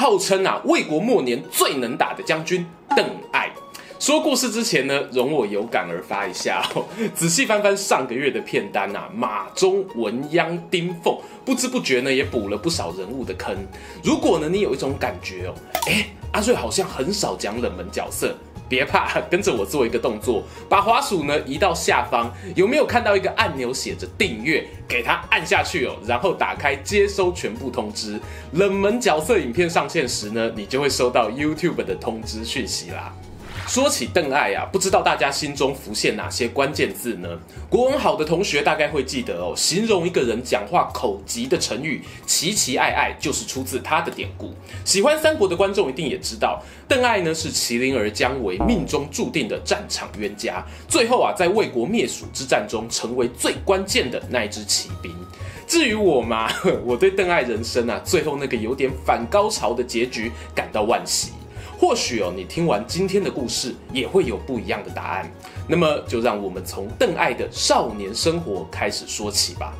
[0.00, 3.50] 号称啊，魏国末年最能打的将军邓艾。
[3.98, 6.84] 说故事之前呢，容我有感而发一下哦。
[7.16, 13.52] 仔细翻翻上个月的片单啊，马忠、文鸯、丁奉，不知不觉呢也补了不少人物的坑。
[14.04, 15.54] 如果呢你有一种感觉哦，
[15.88, 18.32] 诶，阿瑞好像很少讲冷门角色。
[18.68, 24.66] 别怕，跟着我做一个动作，把滑鼠呢移到下方，有没有看到一个按钮写着订阅？
[24.86, 28.18] 给它按下去哦，然后打开接收全部通知，
[28.52, 33.12] 冷门角色影片上线时呢，你就会收到 YouTube 的通知讯息啦。
[33.68, 37.28] 说起邓艾啊，不知道大家心中浮现哪些关键字呢？
[37.68, 44.54] 国文好的同学大概会记得哦，形容一个人讲话口急的成语“奇奇艾艾”就是出自他的典故。
[44.86, 55.14] 喜欢三国的观众一定也知道，邓艾呢是麒麟儿姜维命中注定的战场冤家，最后啊在魏国灭蜀之战中成为最关键的那一支骑兵。
[55.66, 56.50] 至于我嘛，
[56.86, 61.32] 我对邓艾人生啊最后那个有点反高潮的结局感到惋惜。
[61.78, 65.30] 或许哦，你听完今天的故事也会有不一样的答案。
[65.68, 69.72] 那么，就让我们从邓艾的少年生活开始说起吧。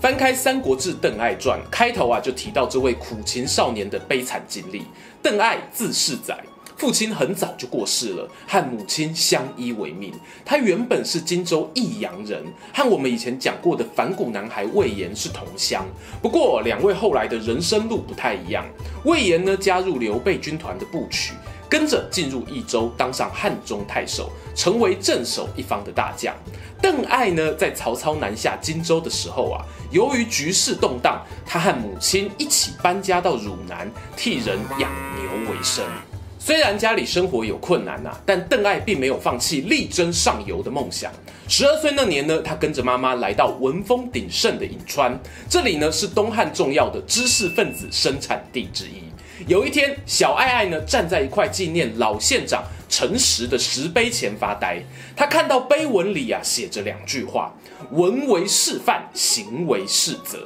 [0.00, 4.84] 翻开《三国志·邓艾传》，开头啊就提到这位苦情少年的悲惨经历。
[5.22, 6.42] 邓艾字士载。
[6.78, 10.14] 父亲很早就过世了，和母亲相依为命。
[10.44, 12.40] 他原本是荆州益阳人，
[12.72, 15.84] 和我们以前讲过的反骨男孩魏延是同乡。
[16.22, 18.64] 不过两位后来的人生路不太一样。
[19.04, 21.32] 魏延呢，加入刘备军团的部曲，
[21.68, 26.32] 跟着进入益州，当上汉中太守，成为镇守一方的大将。
[26.80, 35.84] 邓艾呢，在曹操南下荆州的时候啊，由于局势动荡，他和母亲一起搬家到汝南，替人养牛为生。
[36.48, 41.12] 虽然家里生活有困难呐、但邓艾并没有放弃力争上游的梦想。
[41.46, 49.02] 十二岁那年呢，他跟着妈妈来到文风鼎盛的颍川，这里呢是东汉重要的知识分子生产地之一。
[49.46, 54.82] 有一天，小艾艾呢站在一块纪念老县长陈实的石碑前发呆，
[55.14, 57.54] 他看到碑文里啊写着两句话
[57.92, 60.38] ：“文为示范，行为示则。”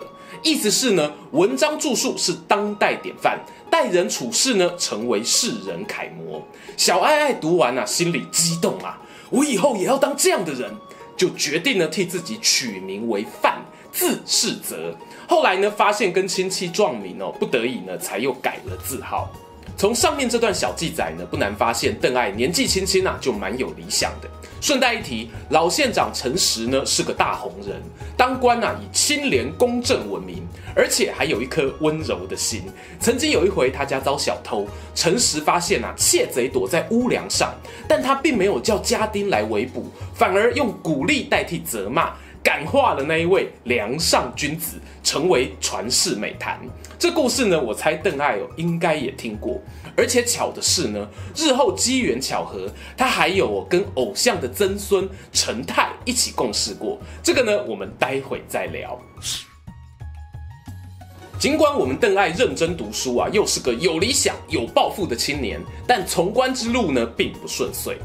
[0.43, 3.39] 意思是呢，文章著述是当代典范，
[3.73, 6.47] 待人处事呢，成为世人楷模。
[6.77, 9.01] 小爱爱读完啊，心里激动啊，
[9.31, 10.71] 我以后也要当这样的人，
[11.17, 14.95] 就决定呢，替自己取名为范，字世泽。
[15.27, 19.31] 后来呢，发现跟亲戚撞名哦，不得已呢，才又改了字号。
[19.77, 24.29] 从上面这段小记载呢，不难发现邓艾年纪轻轻啊，就蛮有理想的。
[24.61, 27.83] 顺带一提，老县长陈实呢是个大红人，
[28.17, 30.47] 当官啊以清廉公正闻名，
[30.77, 32.63] 而且还有一颗温柔的心。
[33.01, 37.53] 曾经有一回他家遭小偷，陈实发现啊窃贼躲在屋梁上，
[37.89, 42.13] 但他并没有叫家丁来围捕，反而用鼓励代替责骂。
[42.43, 46.59] 感化了那一位梁上君子，成为传世美谈。
[46.99, 49.61] 这故事呢，我猜邓艾哦应该也听过。
[49.97, 52.67] 而且巧的是呢，日后机缘巧合，
[52.97, 56.99] 他还有跟偶像的曾孙陈泰一起共事过。
[57.23, 58.99] 这个呢，我们待会再聊。
[61.39, 67.99] 尽管我们邓艾认真读书啊，又是个有理想、有抱负的青年，但从官之路呢并不顺遂。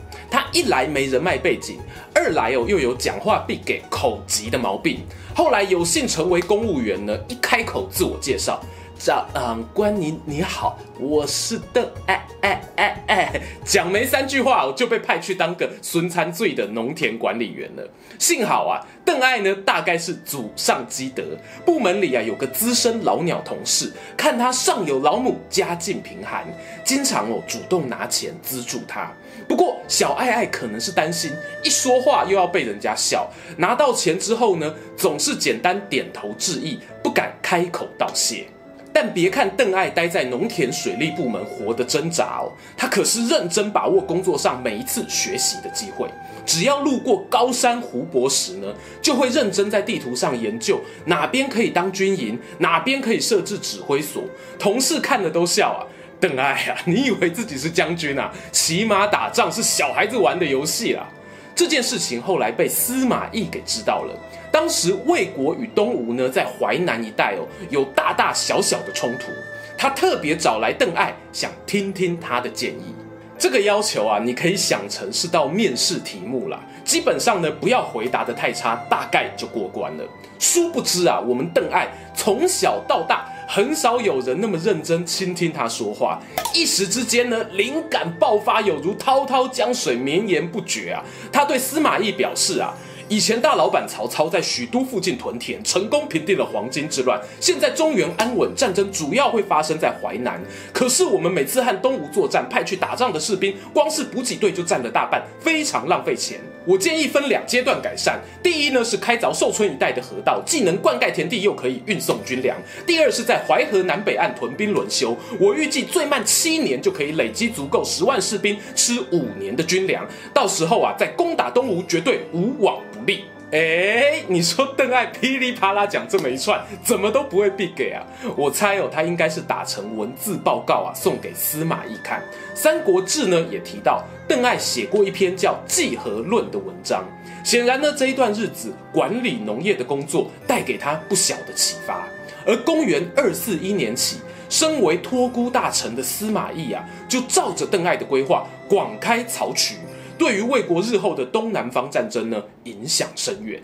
[0.57, 1.78] 一来没人脉背景，
[2.16, 5.01] 二来哦又有讲话必给口急的毛病。
[5.35, 8.59] 后来有幸成为公务员呢，一开口自我介绍。
[8.97, 17.88] 长，官您你好，我是邓艾艾艾艾，讲没三句话，我就被派去当个孙餐醉的农田管理员了。
[18.17, 21.23] 幸好啊，邓艾呢大概是祖上积德，
[21.63, 26.44] 部门里啊有个资深老鸟同事，看他上有老母，家境贫寒，
[26.84, 29.14] 经常哦主动拿钱资助他。
[29.47, 31.32] 不过小爱爱可能是担心
[31.64, 38.47] 一说话又要被人家笑，拿到钱之后呢，总是简单点头致意，不敢开口道谢。
[38.94, 46.09] 但别看邓艾待在农田水利部门活得挣扎哦，他可是认真把握工作上每一次学习的机会。
[46.47, 54.23] 只要路过高山湖泊时呢，就会认真在地图上研究哪边可以当军营，哪边可以设置指挥所。
[54.58, 55.85] 同事看了都笑啊，
[56.19, 58.31] 邓艾啊，你以为自己是将军啊？
[58.52, 61.08] 骑马打仗是小孩子玩的游戏啦。
[61.55, 64.14] 这件事情后来被司马懿给知道了。
[64.52, 69.31] 当时魏国与东吴呢，在淮南一带哦，有大大小小的冲突。
[69.78, 72.93] 他特别找来邓艾，想听听他的建议。
[73.37, 76.59] 这个要求啊，你可以想成是道面试题目啦。
[76.84, 80.03] 基本上呢，不要回答得太差，大概就过关了。
[80.40, 86.22] 殊不知啊，我们邓艾从小到大，很少有人那么认真倾听他说话，
[86.53, 91.02] 一时之间呢，灵感爆发，有如滔滔江水，绵延不绝啊。
[91.32, 92.73] 他对司马懿表示啊。
[93.09, 97.18] 以前大老板曹操在许都附近屯田，成功平定了黄巾之乱。
[97.40, 100.42] 现在中原安稳，战争主要会发生在淮南。
[100.74, 106.38] 可是我们每次和东吴作战，派去打仗的士兵，光是补给队就占了大半，非常浪费钱。
[106.66, 108.20] 我建议分两阶段改善。
[108.44, 112.58] 第一呢是开凿寿春一带的河道，既能灌溉田地，又可以运送军粮。
[112.86, 115.16] 第二是在淮河南北岸屯兵轮休。
[115.40, 120.06] 我预计最慢七年就可以累积足够十万士兵吃五年的军粮。
[120.34, 122.78] 到时候啊，再攻打东吴绝对无往
[123.08, 123.26] 利。
[123.50, 128.04] 哎，你说邓艾噼里啪啦讲这么一串，怎么都不会必给啊？
[128.36, 132.20] 我猜哦，他应该是打成文字报告啊，送给司马懿看。
[132.54, 137.06] 《三国志》呢也提到，邓艾写过一篇叫《计和论》的文章。
[137.42, 142.06] 显然呢，这一段日子管理农业的工作带给他不小的启发。
[142.46, 144.18] 而公元二四一年起，
[144.50, 149.76] 身为托孤大臣的司马懿啊，就照着邓艾的规划，广开漕渠。
[150.17, 153.61] 对于魏国日后的东南方战争呢，影响深远。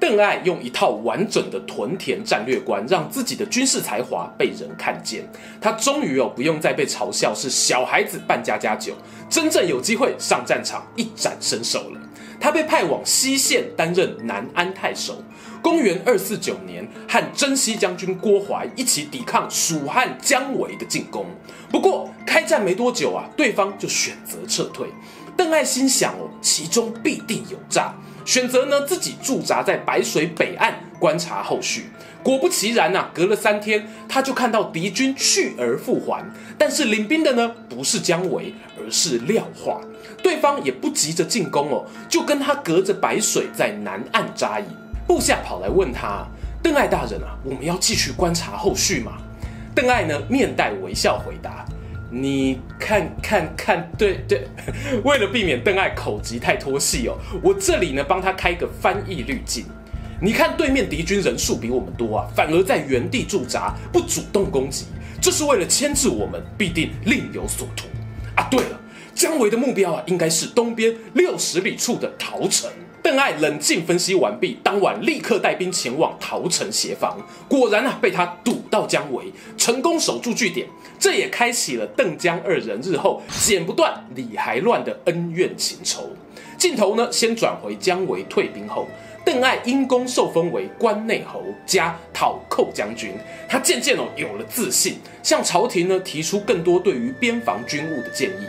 [0.00, 5.28] 邓艾用一套完整的屯田战略观，让自己的军事才华被人看见。
[5.60, 8.94] 他终于哦，不用再被嘲笑是小孩子扮家家酒，
[9.28, 12.00] 真正有机会上战场一展身手了。
[12.40, 15.20] 他被派往西线担任南安太守。
[15.62, 21.26] 公元二四九年，和征西将军郭淮一起抵抗蜀汉姜维的进攻。
[21.70, 24.88] 不过开战没多久啊，对方就选择撤退。
[25.36, 27.94] 邓艾心想哦，其中必定有诈，
[28.24, 31.84] 选择呢自己驻扎在白水北岸观察后续。
[32.22, 36.24] 果不其然呐、啊，隔了三天，他就看到敌军去而复还，
[36.58, 39.80] 但是领兵的呢不是姜维，而是廖化。
[40.22, 44.66] 对方也不急着进攻哦，就跟他隔着白水在南岸扎营。
[45.08, 46.24] 部下跑来问他
[46.62, 49.12] ：“邓艾大人啊，我们要继续观察后续吗？”
[49.74, 51.64] 邓艾呢，面带微笑回答
[52.12, 54.46] ：“你看看看，对对。
[55.04, 59.64] 为了避免邓艾口疾太拖戏哦，我这里呢帮他开个翻译滤镜。
[60.20, 64.84] 你看对面敌军人数比我们多啊，反而在原地驻扎，不主动攻击，
[65.22, 67.86] 这是为了牵制我们，必定另有所图
[68.34, 68.46] 啊。
[68.50, 68.78] 对了，
[69.14, 72.70] 姜维的目标啊，应该是东边六十里处的桃城。”
[73.08, 77.18] 邓艾冷静分析完毕，当晚立刻带兵前往陶城协防。
[77.48, 80.68] 果然啊，被他堵到姜维，成功守住据点。
[80.98, 86.10] 这也开启了邓姜二人日后剪不断理还乱的恩怨情仇。
[86.58, 88.86] 镜头呢，先转回姜维退兵后，
[89.24, 93.14] 邓艾因功受封为关内侯加讨寇将军。
[93.48, 98.44] 他渐渐哦有了自信，向朝廷呢提出更多对于边防军务的建议。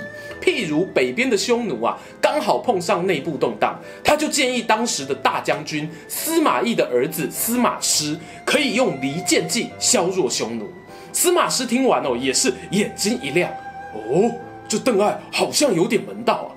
[0.49, 10.67] 譬如北边的匈奴啊，刚好碰上内部动荡，他就建议当时的大将军司马懿的儿子司马师可以用离间计削弱匈奴。
[11.13, 13.51] 司马师听完哦，也是眼睛一亮，
[13.93, 14.31] 哦，
[14.67, 16.49] 这邓艾好像有点门道啊。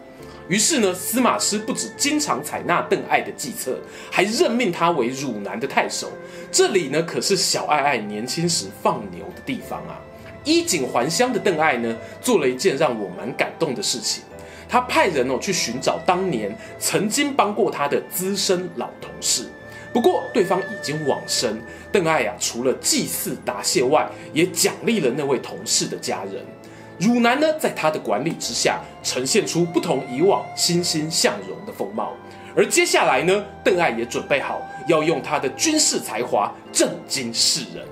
[0.48, 3.78] 于是呢，司马师不止经常采纳邓艾的计策，
[4.10, 6.10] 还任命他为汝南的太守。
[6.50, 10.00] 这里呢，可是小爱爱年轻时放牛的地方啊。
[10.44, 14.22] 衣锦还乡的邓艾呢，做了一件让我蛮感动的事情。
[14.68, 19.46] 他派人哦去寻找当年曾经帮过他的资深老同事，
[19.92, 21.60] 不过对方已经往生。
[21.92, 26.42] 邓艾呀，除了祭祀答谢外，也奖励了那位同事的家人。
[26.98, 32.14] 汝南呢，在他的管理之下，呈现出不同以往欣欣向荣的风貌。
[32.56, 37.86] 而接下来呢，邓艾也准备好要用他的军事才华震惊世人。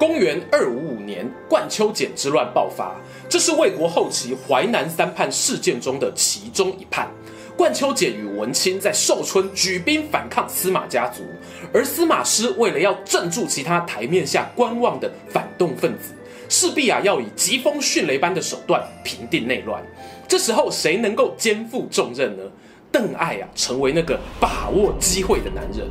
[0.00, 2.96] 公元二五五年，冠丘俭之乱爆发，
[3.28, 7.06] 这是魏国后期淮南三叛事件中的其中一叛。
[7.54, 11.22] 冠丘俭与文钦在寿春举兵反抗司马家族，
[11.70, 16.14] 而司马师为了要镇住其他台面下观望的反动分子，
[16.48, 19.82] 势必啊要以疾风迅雷般的手段平定内乱。
[20.26, 22.42] 这时候谁能够肩负重任呢？
[22.90, 25.86] 邓艾啊，成为那个把握机会的男人。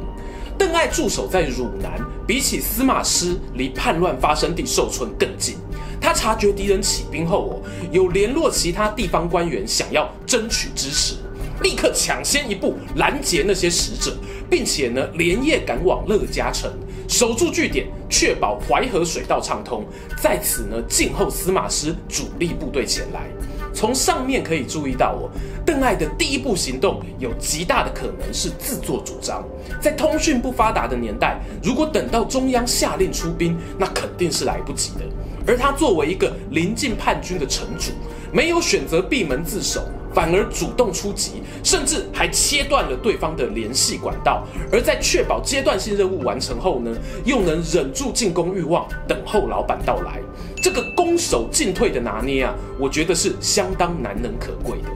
[0.60, 1.98] 邓艾驻守在汝南，
[2.28, 5.56] 比起司马师，离叛乱发生地寿春更近。
[6.02, 11.16] 他察觉敌人起兵后，哦，有联络其他地方官员，想要争取支持，
[11.64, 14.14] 立刻抢先一步拦截那些使者，
[14.50, 16.70] 并且呢，连夜赶往乐嘉城，
[17.08, 19.86] 守住据点，确保淮河水道畅通，
[20.22, 23.30] 在此呢，静候司马师主力部队前来。
[23.74, 25.30] 从上面可以注意到哦，
[25.66, 29.44] 邓艾的第一步行动有极大的可能是自作主张。
[29.80, 35.06] 在通讯不发达的年代，如果等到中央下令出兵，那肯定是来不及的。
[35.48, 37.92] 而他作为一个临近叛军的城主，
[38.32, 39.82] 没有选择闭门自守，
[40.14, 44.44] 反而主动出击，甚至还切断了对方的联系管道。
[44.72, 46.96] 而在确保阶段性任务完成后呢，
[47.26, 50.20] 又能忍住进攻欲望，等候老板到来。
[50.62, 54.90] 这个攻守进退的拿捏啊，我觉得是相当难能可贵的。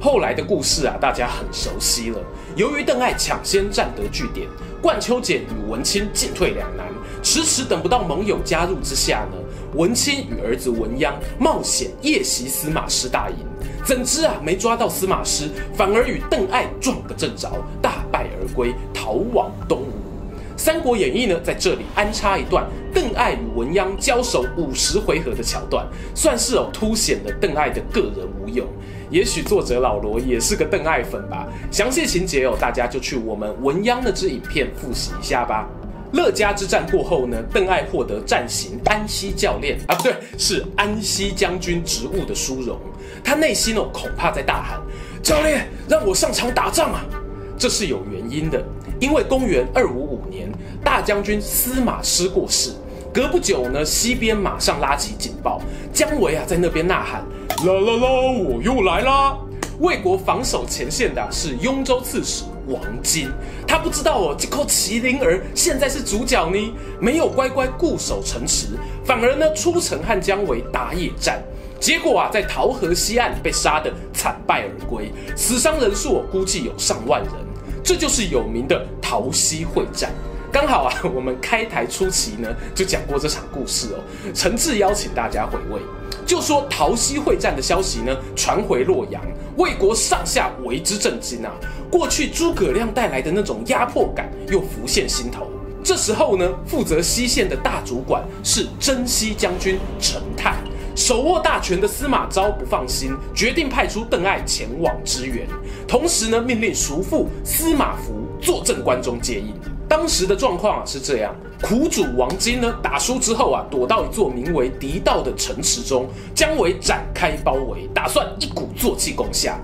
[0.00, 2.18] 后来的故事啊，大家很熟悉了。
[2.56, 4.48] 由于邓艾抢先占得据点，
[4.80, 6.86] 冠秋俭与文钦进退两难，
[7.22, 9.36] 迟迟等不到盟友加入之下呢，
[9.74, 13.36] 文钦与儿子文鞅冒险夜袭司马师大营，
[13.84, 19.84] 怎知啊没抓到司马师，反而与邓艾撞个正着，大败而归，逃往东吴。
[20.60, 28.66] 《三国演义》呢，在这里安插一段邓艾与文鸯交手五十回合的桥段，算是哦凸显了邓艾的个人武勇。
[29.08, 31.48] 也许作者老罗也是个邓艾粉吧。
[31.70, 35.66] 详细情节哦，大家就去我们文鸯那支影片复习一下吧。
[36.12, 42.78] 乐嘉之战过后呢，邓艾获得战行安西教练啊，不对，是安西将军职务的殊荣。
[43.24, 44.78] 他内心哦，恐怕在大喊
[45.24, 47.00] ：“教练，让我上场打仗啊！”
[47.56, 48.62] 这是有原因的，
[49.00, 50.48] 因为公元二五五年，
[50.84, 52.70] 大将军司马师过世，
[53.12, 55.60] 隔不久呢，西边马上拉起警报，
[55.92, 57.24] 姜维啊在那边呐喊
[57.66, 58.08] ：“啦啦啦，
[58.44, 59.36] 我又来啦！”
[59.80, 63.32] 魏国防守前线的是雍州刺史王经，
[63.66, 68.66] 他不知道哦，这口麒麟儿现在是主角呢，没有乖乖固守城池，
[69.02, 71.42] 反而呢出城和姜维打野战，
[71.80, 77.32] 结果啊在桃河西岸被杀得惨败而归，死伤人数估计有上万人，
[77.82, 80.10] 这就是有名的桃溪会战。
[80.52, 84.02] 刚好啊， 我们开台初期呢就讲过这场故事哦，
[84.34, 85.80] 诚挚邀请大家回味。
[86.26, 89.22] 就说桃溪会战的消息呢传回洛阳，
[89.56, 91.52] 魏国上下为之震惊啊！
[91.90, 95.50] 过去诸葛亮带来的那种压迫感又浮现心头。
[95.82, 100.56] 这时候呢，负责西线的大主管是征西将军陈泰，
[101.00, 105.48] 手握大权的司马昭不放心，决定派出邓艾前往支援，
[105.88, 109.54] 同时呢命令叔父司马孚坐镇关中接应。
[109.88, 119.58] 当时的状况啊是这样，苦主王经呢打输之后啊，躲到一座名为狄道的城池中，姜维展开包围，打算一鼓作气攻下。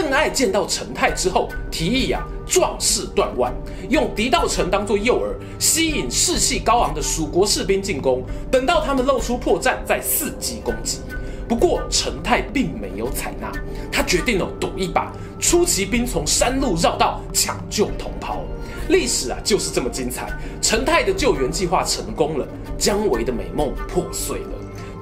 [0.00, 3.52] 邓艾见到陈泰之后，提议啊壮士断腕，
[3.90, 11.00] 用狄道城当做诱饵，吸引士气高昂的蜀国士兵进攻，等到他们露出破绽，再伺机攻击。
[11.48, 13.50] 不过陈泰并没有采纳，
[13.90, 18.44] 他决定了赌一把，出奇兵从山路绕道抢救同袍。
[18.90, 20.30] 历史啊，就是这么精彩。
[20.62, 22.46] 陈泰的救援计划成功了，
[22.78, 24.50] 姜维的美梦破碎了。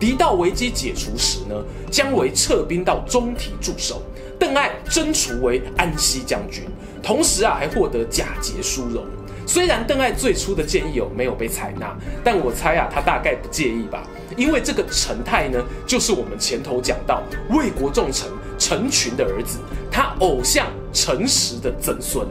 [0.00, 1.54] 狄道危机解除时呢，
[1.90, 4.02] 姜维撤兵到中提驻守，
[4.46, 6.62] 邓艾征除为安西将军，
[7.02, 9.04] 同时啊，还获得假节殊荣。
[9.44, 14.04] 虽然邓艾最初的建议哦没有被采纳，但我猜啊，他大概不介意吧，
[14.36, 19.58] 因为这个陈泰呢，就是我们前头讲到魏国重臣陈群的儿子，
[19.90, 22.24] 他偶像陈实的曾孙。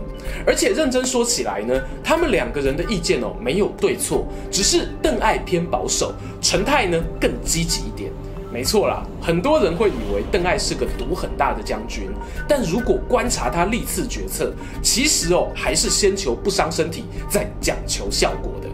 [0.48, 8.10] 而且认真说起来呢，他们两个人的意见哦没有对错，只是邓艾偏保守，陈泰呢更积极一点。
[8.56, 12.10] 没错啦，很多人会以为邓艾是个赌很大的将军，
[12.48, 18.70] 但如果观察他历次决策，其实哦还是先求不伤身体，再讲求效果的。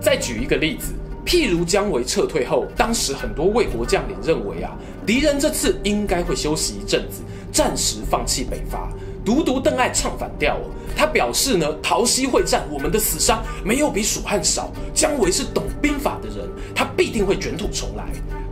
[0.00, 0.94] 再举一个例子，
[1.26, 4.74] 譬如姜维撤退后，当时很多魏国将领认为啊，
[5.04, 7.20] 敌人这次应该会休息一阵子，
[7.52, 8.88] 暂时放弃北伐。
[9.22, 18.06] 独独邓艾唱反调哦，他表示呢，桃溪会战我们的死伤没有比蜀汉少，姜维是懂兵法的人，他必定会卷土重来。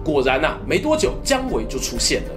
[0.04, 2.28] 果然呐、啊，没多久，姜维就出现了。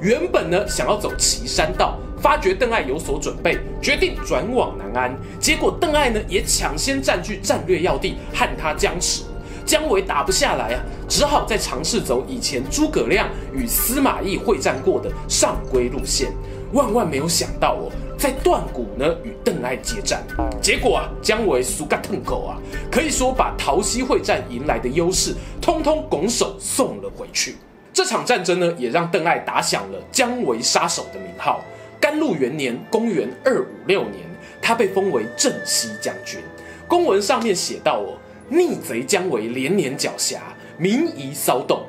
[0.00, 5.16] 原本呢，想要走岐山道，发觉邓艾有所准备，决定转往南安。
[5.40, 9.22] 结果邓艾呢，也抢先占据战略要地，和他僵持。
[9.64, 16.30] 姜维打不下来啊，只好再尝试走以前诸葛亮与司马懿会战过的上邽路线。
[16.72, 20.22] 万万没有想到哦，在断谷呢与邓艾接战，
[20.60, 22.56] 结果啊，姜维输个痛口啊，
[22.90, 27.56] 可以说把桃溪会战赢来的优势，通通拱手送了回去。
[27.92, 31.62] 这场战争呢，也让邓艾打响了姜维杀手的名号。
[32.00, 34.24] 甘露元年（公元二五六年），
[34.60, 36.40] 他被封为镇西将军。
[36.86, 38.18] 公文上面写道哦，
[38.48, 40.38] 逆贼姜维连年缴挟，
[40.78, 41.84] 民疑骚动。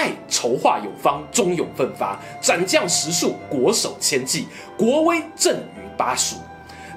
[0.00, 6.36] 艾筹划有方，忠勇奋发，斩将十数，国守千计，国威震于巴蜀。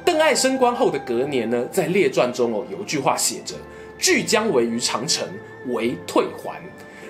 [0.06, 3.56] 邓艾升官后的隔年呢，在列传中哦，有句话写着
[4.00, 5.28] ：“拒姜维于长城，
[5.68, 6.62] 为退还。”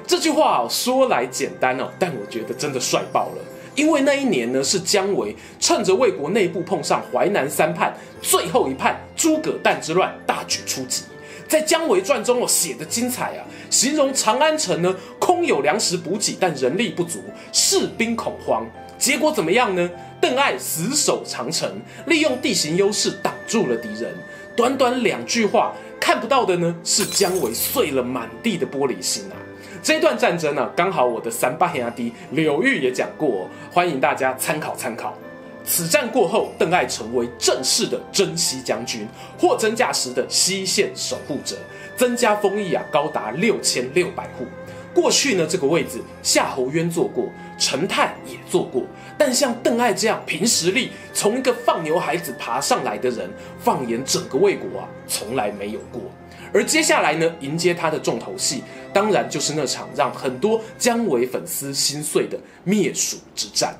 [0.07, 3.37] 这句话哦，说来简单哦，但我觉得真的帅爆了。
[3.75, 11.03] 因为那一年呢是姜维趁着魏国内部碰上淮南三叛最后一叛诸葛诞之乱，大举出击。
[11.45, 18.69] 在《姜维传》中哦写的精彩啊，形容长安城呢空有粮食补给，但人力不足，士兵恐慌。
[18.97, 19.89] 结果怎么样呢？
[20.19, 24.13] 邓艾死守长城，利用地形优势挡住了敌人。
[24.53, 29.39] 短短两句话，看不到的呢是姜维碎了满地的玻璃心啊！
[29.81, 35.17] 这段战争呢、刚好我的三八兄弟柳玉也讲过、欢迎大家参考参考。
[35.65, 39.07] 此战过后，邓艾成为正式的征西将军，
[39.39, 41.55] 货真价实的西线守护者，
[41.95, 44.45] 增加封邑啊高达六千六百户。
[44.93, 48.83] 过去呢，这个位置夏侯渊做过，陈泰也做过，
[49.17, 56.01] 但像邓艾这样凭实力从一个放牛孩子爬上来的人，放眼整个魏国啊，从来没有过。
[56.53, 63.75] 而接下来呢，迎接他的重头戏，当然就是那场让很多姜维粉丝心碎的灭蜀之战。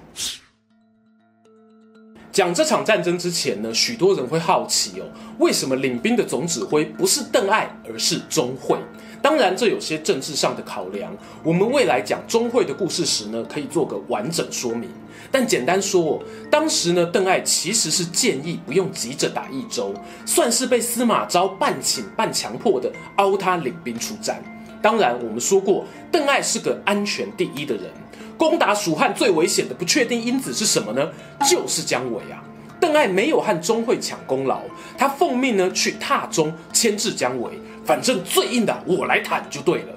[2.32, 5.06] 讲这场战争之前呢，许多人会好奇哦，
[5.38, 8.80] 为什么领兵的总指挥不是邓艾，而是钟会？
[9.24, 11.10] 当然，这有些政治上的考量。
[11.44, 14.90] 我们未来讲钟会的故事时呢，可以做个完整说明。
[15.32, 24.44] 但简单说，当时呢，邓艾其实是建议不用急着打益州，算是被司马昭半请半强迫的凹他领兵出战。
[24.82, 27.86] 当然，我们说过，邓艾是个安全第一的人，
[28.38, 31.10] 攻打蜀汉最危险的不确定因子是什么呢？
[31.50, 32.44] 就是姜维啊。
[32.82, 34.60] 邓艾没有和钟会抢功劳，
[34.98, 37.50] 他奉命呢去踏中牵制姜维。
[37.86, 39.88] 反正最硬的我来谈就对了。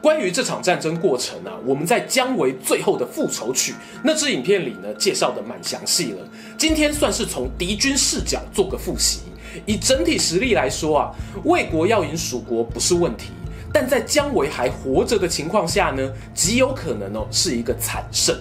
[0.00, 6.18] 关于这场战争过程啊，我们在姜维最后的复仇曲那支影片里呢介绍的蛮详细了。
[6.58, 9.20] 今天算是从敌军视角做个复习。
[9.66, 11.10] 以整体实力来说啊，
[11.44, 13.30] 魏国要赢蜀国不是问题，
[13.72, 18.36] 但在姜维还活着的情况下呢，极有可能哦是一个惨胜。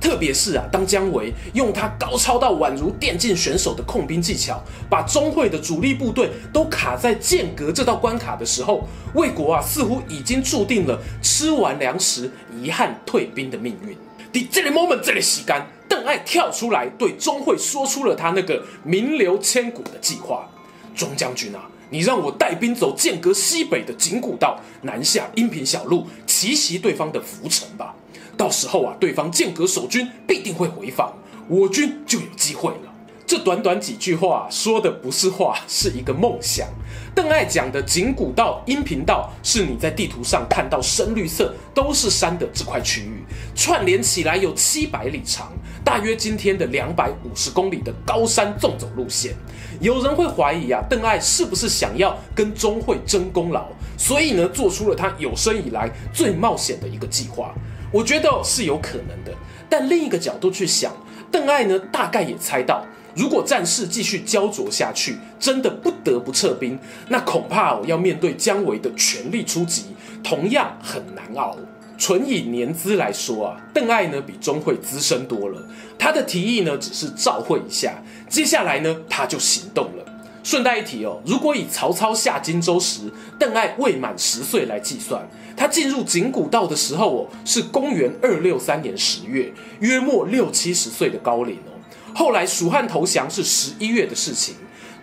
[0.00, 13.96] 特别是啊，当姜维用他高超到宛如电竞选手的控兵技巧，把钟会的主力部队都卡在剑阁这道关卡的时候，魏国啊似乎已经注定了吃完粮食、遗憾退兵的命运。
[14.32, 20.46] 在这个 moment，这里时间，邓艾跳出来对钟会说出了他那个名留千古的计划：
[20.94, 27.94] 钟将军啊，你让我带兵走剑阁西北的井古道，南下阴平小路，奇袭对方的涪城吧。
[28.36, 31.12] 到时候啊，对方剑阁守军必定会回防，
[31.48, 32.92] 我军就有机会了。
[33.26, 36.68] 这短短几句话说的不是话，是一个梦想。
[37.12, 43.24] 邓艾讲的景古道、阴平道，是你在地图上看到深绿色都是山的这块区域，
[43.56, 49.34] 串联起来有七百里长，大约今天的两百五十公里的高山纵走路线。
[49.80, 53.66] 有人会怀疑啊，邓艾是不是想要跟钟会争功劳，
[53.98, 57.52] 所以呢，做出了他有生以来最冒险的一个计划。
[57.96, 59.32] 我觉得是有可能的，
[59.70, 60.92] 但另一个角度去想，
[61.32, 66.78] 邓艾呢大概也猜到，如果战事继续胶着下去，真的不得不撤兵，
[67.08, 71.56] 那恐怕哦要面对姜维的全力出击，同样很难熬。
[71.96, 75.66] 纯以年资来说啊，邓艾呢比钟会资深多了，
[75.98, 77.94] 他的提议呢只是照会一下，
[78.28, 80.04] 接下来呢他就行动了。
[80.46, 91.74] 顺带一提哦，如果以曹操下荆州时邓艾未满十岁来计算，他进入景古道的时候哦，是公元二六三年十月，约莫六七十岁的高龄哦。
[92.14, 94.54] 后来蜀汉投降是十一月的事情，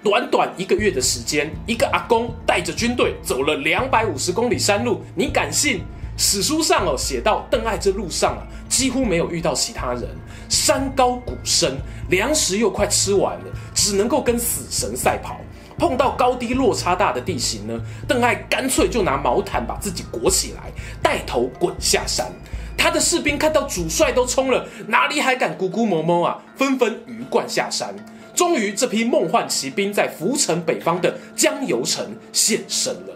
[0.02, 5.82] 短短一个月的时间，一个阿公带着军队走了两百五十公里山路，你敢信？
[6.18, 10.08] 史书上哦写到，邓艾这路上啊几乎没有遇到其他人，
[10.50, 11.78] 山高谷深，
[12.10, 15.40] 粮食又快吃完了，只能够跟死神赛跑。
[15.76, 20.72] 碰到高低落差大的地形呢，邓艾干脆就拿毛毯把自己裹起来，
[21.02, 22.32] 带头滚下山。
[22.78, 26.38] 他的士兵看到主帅都冲了，哪里还敢咕咕摸摸啊？
[26.56, 27.94] 纷纷鱼贯下山。
[28.36, 33.13] 终于，这批梦幻骑兵在涪城北方的江油城现身了。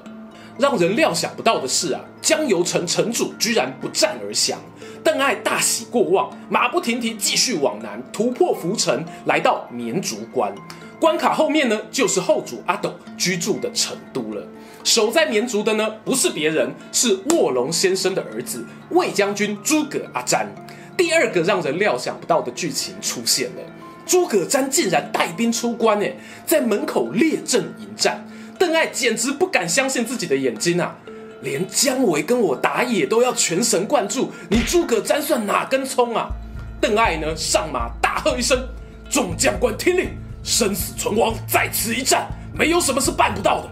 [0.57, 4.59] 让人料想不到的是啊，江油城城主居然不战而降。
[5.03, 10.53] 邓艾大喜过望，马不停蹄继续往南，突破涪城，来到绵竹关。
[10.99, 14.45] 关卡后面呢，就是后主阿斗居住的成都了。
[14.83, 20.45] 守在绵竹的呢，不是别人，是卧龙先生的儿子魏将军诸葛阿瞻。
[20.97, 23.61] 第二个让人料想不到的剧情出现了，
[24.05, 28.27] 诸葛瞻竟然带兵出关，诶，在门口列阵迎战。
[28.57, 30.95] 邓艾简直不敢相信自己的眼睛啊！
[31.41, 36.29] 连姜维跟我打野都要全神贯注，你诸葛瞻算哪根葱啊？
[36.81, 38.67] 邓艾呢，上马大喝一声
[39.09, 40.09] ：“众将官听令！
[40.43, 43.69] 生死存亡在此一战，没有什么是办不到的。”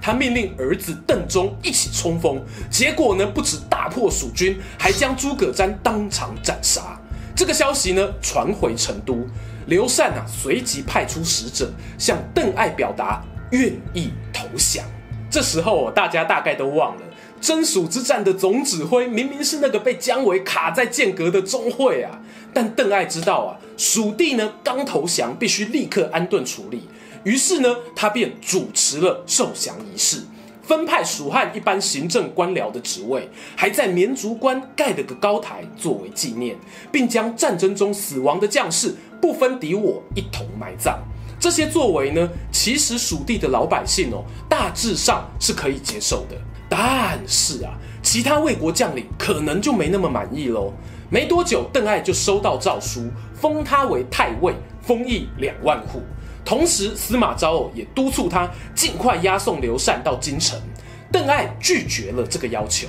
[0.00, 6.98] 他命令儿子邓忠一起冲锋，结果呢，不止大破蜀军，还将诸葛瞻当场斩杀。
[7.34, 9.26] 这个消息呢传回成都，
[9.66, 14.84] 刘禅啊随即派出使者向邓艾表达愿意投降。
[15.30, 17.02] 这时候大家大概都忘了，
[17.40, 22.20] 征蜀之战的总指挥明明是那个被姜维卡在剑阁的钟会啊。
[22.54, 26.88] 但邓艾知道啊，蜀地呢刚投降，必须立刻安顿处理。
[27.24, 30.22] 于是呢，他便主持了受降仪式，
[30.62, 36.56] 分派蜀汉一般行政官僚的职位，还在绵竹关盖了个高台作为纪念，
[36.90, 40.98] 并将战争中死亡的将士不分敌我一同埋葬。
[41.38, 46.36] 这些作为呢，其实蜀地的老百姓哦，大致上是可以接受的。
[46.68, 47.72] 但是啊，
[48.02, 50.72] 其他魏国将领可能就没那么满意喽。
[51.10, 56.02] 没多久，邓艾就收到诏书，封他为太尉，封邑两万户。
[56.44, 60.60] 同时，司马昭哦也督促他尽快押送刘禅到京城。
[61.10, 62.86] 邓艾拒绝了这个要求，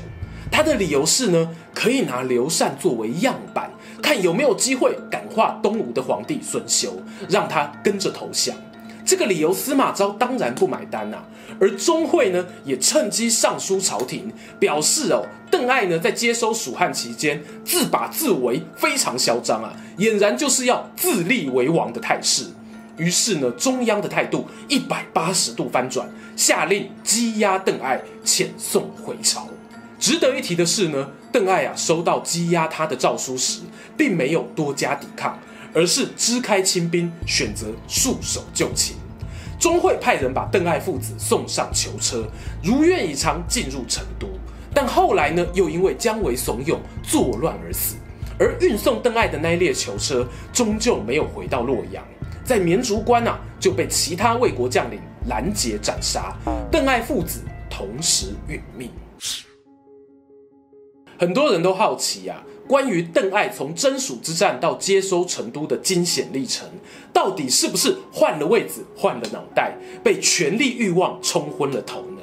[0.51, 8.55] 他的理由是呢，可以拿刘禅作为样板，看有没有机会感化东吴的皇帝孙修，让他跟着投降。
[9.05, 11.23] 这个理由，司马昭当然不买单、啊。
[11.59, 22.45] 而钟会呢，也趁机上书朝廷，表示哦，邓艾呢在接收蜀汉期间自把自为，非常嚣张啊，俨然就是要自立为王的态势。
[22.97, 29.47] 于是呢，中央的态度一百八十度翻转，下令羁押邓艾，遣送回朝。
[29.99, 33.59] 值得一提的是呢，邓艾啊收到羁押他的诏书时，
[33.97, 35.37] 并没有多加抵抗。
[35.71, 38.95] 而是支开亲兵，选择束手就擒。
[39.59, 42.27] 钟会派人把邓艾父子送上囚车，
[42.63, 44.27] 如愿以偿进入成都。
[44.73, 47.97] 但后来呢，又因为姜维怂恿，作乱而死。
[48.39, 52.03] 而运送邓艾的那一列囚车，终究没有回到洛阳，
[52.43, 56.35] 在绵竹关啊，就被其他魏国将领拦截斩杀。
[56.71, 58.89] 邓艾父子同时殒命。
[61.19, 62.47] 很多人都好奇呀、啊。
[62.65, 66.69] 关于邓艾从征蜀之战到接收成都的惊险历程，
[67.11, 72.21] 到底是不是换了位子、换了脑袋，被权力欲望冲昏了头呢？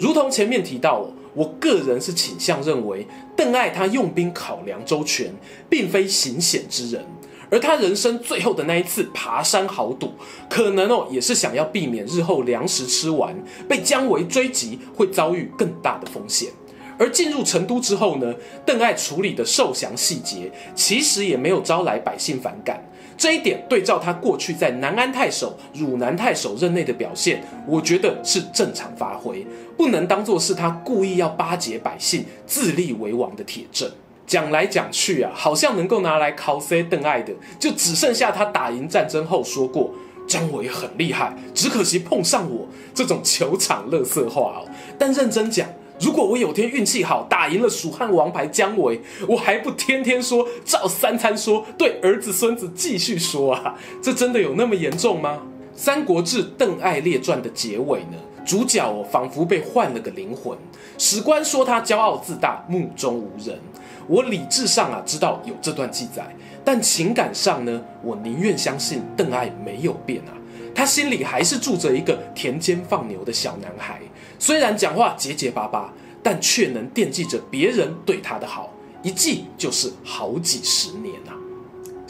[0.00, 5.30] 如同前面提到，我个人是倾向认为，邓艾他用兵考量周全，
[5.68, 7.04] 并非行险之人，
[7.50, 10.14] 而他人生最后的那一次爬山豪赌，
[10.48, 13.36] 可能哦也是想要避免日后粮食吃完，
[13.68, 16.48] 被姜维追击，会遭遇更大的风险。
[16.98, 22.82] 而进入成都之后呢，邓艾处理的受降细节，其实也没有招来百姓反感。
[23.16, 33.88] 这一点对照他过去在南安太守、汝南太守任内的表现，我觉得是正常发挥，不能当做是他故意要巴结百姓、自立为王的铁证。
[34.26, 39.92] 讲来讲去啊，好像能够拿来考 C 邓艾的，就只剩下他打赢战争后说过
[40.26, 44.68] 张伟很厉害，只可惜碰上我这种球场垃圾话哦。
[44.98, 45.68] 但认真讲。
[46.04, 53.74] 如果我有天运气好，打赢了蜀汉王牌姜维，我还不天天说，照三餐说，对儿子孙子继续说啊？
[54.02, 55.40] 这真的有那么严重吗？
[55.74, 58.18] 《三国志·邓艾列传》的结尾呢？
[58.44, 60.54] 主角哦，仿佛被换了个灵魂。
[60.98, 63.58] 史官说他骄傲自大，目中无人。
[64.06, 66.26] 我理智上啊知道有这段记载，
[66.62, 70.36] 但情感上呢，我宁愿相信邓艾没有变啊。
[70.74, 74.00] 他心里还是住着一个田间放牛的小男孩，
[74.38, 75.92] 虽然讲话结结巴巴，
[76.22, 81.33] 但却能惦记着别人对他的好，一记就是好几十年啊。